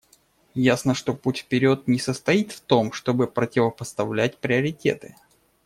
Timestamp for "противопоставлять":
3.27-4.35